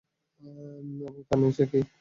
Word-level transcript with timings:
এবং 0.99 1.21
তার 1.27 1.39
নিচে 1.41 1.63
কে? 1.71 1.79